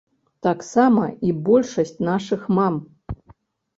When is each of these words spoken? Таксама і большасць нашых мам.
Таксама 0.45 1.03
і 1.29 1.35
большасць 1.49 1.93
нашых 2.11 2.41
мам. 2.59 2.81